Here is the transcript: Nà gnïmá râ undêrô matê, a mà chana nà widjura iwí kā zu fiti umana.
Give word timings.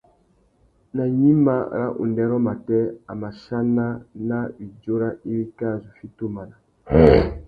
Nà 0.95 1.03
gnïmá 1.15 1.55
râ 1.77 1.83
undêrô 2.01 2.37
matê, 2.47 2.79
a 3.11 3.13
mà 3.21 3.29
chana 3.41 3.87
nà 4.29 4.37
widjura 4.57 5.09
iwí 5.29 5.43
kā 5.57 5.69
zu 5.83 5.89
fiti 5.97 6.21
umana. 6.27 6.55